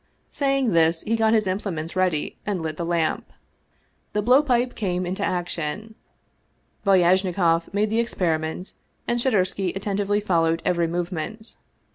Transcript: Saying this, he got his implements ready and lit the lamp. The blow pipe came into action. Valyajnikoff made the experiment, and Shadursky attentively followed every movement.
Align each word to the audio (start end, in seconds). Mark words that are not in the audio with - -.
Saying 0.31 0.71
this, 0.71 1.01
he 1.03 1.15
got 1.15 1.35
his 1.35 1.45
implements 1.45 1.95
ready 1.95 2.39
and 2.43 2.63
lit 2.63 2.75
the 2.75 2.83
lamp. 2.83 3.31
The 4.13 4.23
blow 4.23 4.41
pipe 4.41 4.73
came 4.73 5.05
into 5.05 5.23
action. 5.23 5.93
Valyajnikoff 6.87 7.71
made 7.71 7.91
the 7.91 7.99
experiment, 7.99 8.73
and 9.07 9.19
Shadursky 9.19 9.75
attentively 9.75 10.19
followed 10.19 10.63
every 10.65 10.87
movement. 10.87 11.55